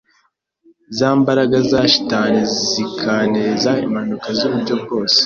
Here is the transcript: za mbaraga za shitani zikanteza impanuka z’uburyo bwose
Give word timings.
za 0.97 1.09
mbaraga 1.19 1.57
za 1.71 1.79
shitani 1.91 2.41
zikanteza 2.71 3.71
impanuka 3.85 4.27
z’uburyo 4.37 4.73
bwose 4.83 5.19